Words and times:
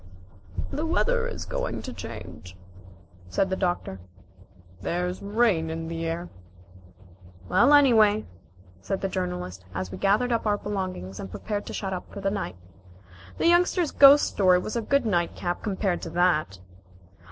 "The 0.71 0.83
weather 0.83 1.27
is 1.27 1.45
going 1.45 1.83
to 1.83 1.93
change," 1.93 2.57
said 3.29 3.51
the 3.51 3.55
Doctor. 3.55 3.99
"There's 4.81 5.21
rain 5.21 5.69
in 5.69 5.89
the 5.89 6.07
air." 6.07 6.27
"Well, 7.47 7.71
anyway," 7.75 8.25
said 8.81 9.01
the 9.01 9.07
Journalist, 9.07 9.63
as 9.75 9.91
we 9.91 9.99
gathered 9.99 10.31
up 10.31 10.47
our 10.47 10.57
belongings 10.57 11.19
and 11.19 11.29
prepared 11.29 11.67
to 11.67 11.73
shut 11.73 11.93
up 11.93 12.11
for 12.11 12.19
the 12.19 12.31
night, 12.31 12.55
"the 13.37 13.45
Youngster's 13.45 13.91
ghost 13.91 14.25
story 14.25 14.57
was 14.57 14.75
a 14.75 14.81
good 14.81 15.05
night 15.05 15.35
cap 15.35 15.61
compared 15.61 16.01
to 16.01 16.09
that." 16.09 16.57